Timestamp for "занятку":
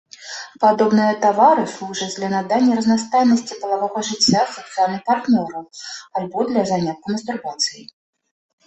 6.73-7.05